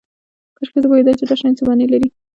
[0.57, 2.09] کاشکې زه پوهیدای چې دا شیان څه معنی لري